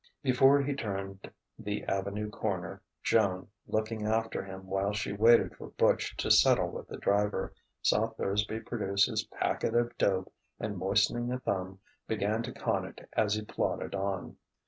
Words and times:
Before 0.23 0.59
he 0.63 0.73
turned 0.73 1.29
the 1.59 1.83
avenue 1.83 2.31
corner, 2.31 2.81
Joan, 3.03 3.49
looking 3.67 4.03
after 4.07 4.43
him 4.43 4.65
while 4.65 4.93
she 4.93 5.13
waited 5.13 5.55
for 5.55 5.67
Butch 5.67 6.17
to 6.17 6.31
settle 6.31 6.69
with 6.71 6.87
the 6.87 6.97
driver, 6.97 7.53
saw 7.83 8.07
Thursby 8.07 8.61
produce 8.61 9.05
his 9.05 9.25
packet 9.25 9.75
of 9.75 9.95
dope 9.99 10.33
and, 10.59 10.75
moistening 10.79 11.31
a 11.31 11.37
thumb, 11.37 11.81
begin 12.07 12.41
to 12.41 12.51
con 12.51 12.85
it 12.85 13.07
as 13.13 13.35
he 13.35 13.43
plodded 13.45 13.93
on. 13.93 14.37